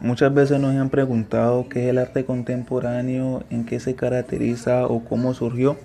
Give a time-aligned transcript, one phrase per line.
[0.00, 5.02] Muchas veces nos han preguntado qué es el arte contemporáneo, en qué se caracteriza o
[5.02, 5.78] cómo surgió.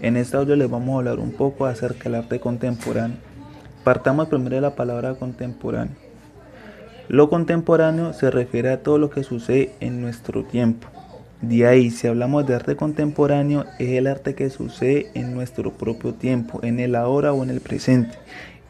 [0.00, 3.18] En este audio les vamos a hablar un poco acerca del arte contemporáneo.
[3.84, 5.94] Partamos primero de la palabra contemporáneo.
[7.08, 10.88] Lo contemporáneo se refiere a todo lo que sucede en nuestro tiempo.
[11.42, 16.14] De ahí, si hablamos de arte contemporáneo, es el arte que sucede en nuestro propio
[16.14, 18.16] tiempo, en el ahora o en el presente.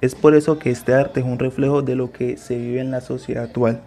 [0.00, 2.90] Es por eso que este arte es un reflejo de lo que se vive en
[2.90, 3.80] la sociedad actual.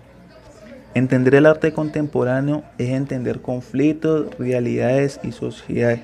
[0.96, 6.02] Entender el arte contemporáneo es entender conflictos, realidades y sociedades.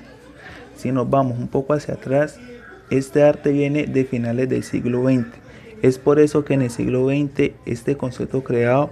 [0.76, 2.38] Si nos vamos un poco hacia atrás,
[2.90, 5.26] este arte viene de finales del siglo XX.
[5.82, 8.90] Es por eso que en el siglo XX este concepto creado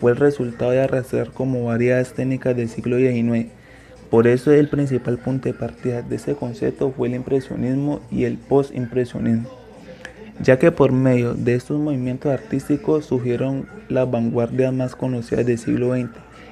[0.00, 3.50] fue el resultado de arrastrar como varias técnicas del siglo XIX.
[4.10, 8.38] Por eso el principal punto de partida de este concepto fue el impresionismo y el
[8.38, 9.61] postimpresionismo
[10.40, 15.94] ya que por medio de estos movimientos artísticos surgieron las vanguardias más conocidas del siglo
[15.94, 16.10] XX.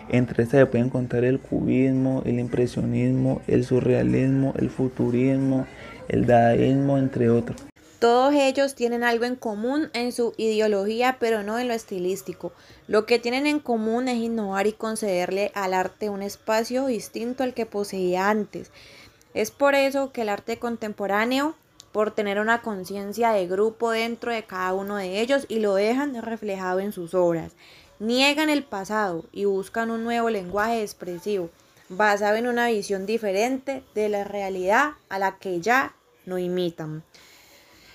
[0.09, 5.67] Entre estas se pueden contar el cubismo, el impresionismo, el surrealismo, el futurismo,
[6.09, 7.63] el dadaísmo, entre otros.
[8.01, 12.53] Todos ellos tienen algo en común en su ideología, pero no en lo estilístico.
[12.89, 17.53] Lo que tienen en común es innovar y concederle al arte un espacio distinto al
[17.53, 18.73] que poseía antes.
[19.35, 21.55] Es por eso que el arte contemporáneo
[21.93, 26.21] por tener una conciencia de grupo dentro de cada uno de ellos y lo dejan
[26.23, 27.53] reflejado en sus obras.
[27.99, 31.51] Niegan el pasado y buscan un nuevo lenguaje expresivo,
[31.89, 37.03] basado en una visión diferente de la realidad a la que ya no imitan.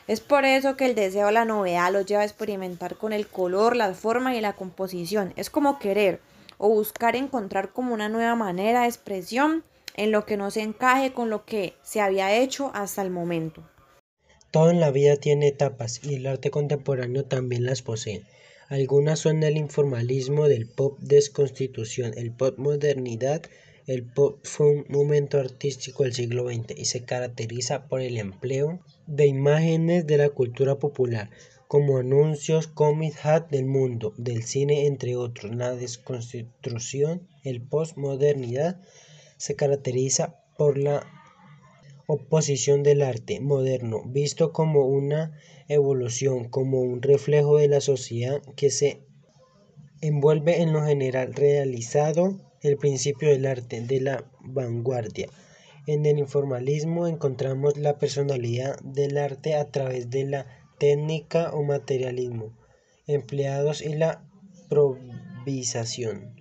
[0.08, 3.28] Es por eso que el deseo de la novedad los lleva a experimentar con el
[3.28, 5.34] color, la forma y la composición.
[5.36, 6.22] Es como querer
[6.60, 9.64] o buscar encontrar como una nueva manera de expresión
[9.96, 13.64] en lo que no se encaje con lo que se había hecho hasta el momento.
[14.56, 18.22] Todo en la vida tiene etapas y el arte contemporáneo también las posee.
[18.70, 23.42] Algunas son el informalismo del pop desconstitución, el pop modernidad,
[23.86, 28.80] el pop fue un momento artístico del siglo XX y se caracteriza por el empleo
[29.08, 31.32] de imágenes de la cultura popular,
[31.68, 35.54] como anuncios, cómics, hat del mundo, del cine, entre otros.
[35.54, 38.80] La desconstrucción, el postmodernidad,
[39.36, 41.06] se caracteriza por la
[42.08, 48.70] oposición del arte moderno, visto como una evolución, como un reflejo de la sociedad que
[48.70, 49.00] se
[50.02, 55.28] envuelve en lo general realizado el principio del arte de la vanguardia.
[55.88, 60.48] En el informalismo encontramos la personalidad del arte a través de la
[60.80, 62.54] técnica o materialismo
[63.08, 64.28] empleados y la
[64.64, 66.35] improvisación.